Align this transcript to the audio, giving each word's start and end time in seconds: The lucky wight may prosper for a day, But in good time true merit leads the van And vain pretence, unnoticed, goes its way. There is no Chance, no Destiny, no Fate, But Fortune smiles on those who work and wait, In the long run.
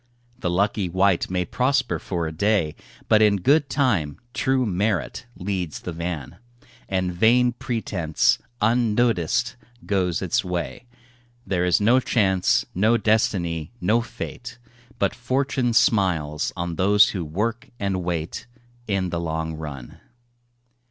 The 0.39 0.49
lucky 0.49 0.89
wight 0.89 1.29
may 1.29 1.45
prosper 1.45 1.99
for 1.99 2.25
a 2.25 2.31
day, 2.31 2.73
But 3.07 3.21
in 3.21 3.35
good 3.35 3.69
time 3.69 4.17
true 4.33 4.65
merit 4.65 5.27
leads 5.37 5.81
the 5.81 5.91
van 5.93 6.37
And 6.89 7.13
vain 7.13 7.51
pretence, 7.53 8.39
unnoticed, 8.63 9.57
goes 9.85 10.23
its 10.23 10.43
way. 10.43 10.87
There 11.45 11.65
is 11.65 11.79
no 11.79 11.99
Chance, 11.99 12.65
no 12.73 12.97
Destiny, 12.97 13.73
no 13.79 14.01
Fate, 14.01 14.57
But 14.97 15.13
Fortune 15.13 15.71
smiles 15.71 16.51
on 16.57 16.77
those 16.77 17.09
who 17.09 17.23
work 17.23 17.69
and 17.79 18.03
wait, 18.03 18.47
In 18.87 19.11
the 19.11 19.19
long 19.19 19.53
run. 19.53 19.99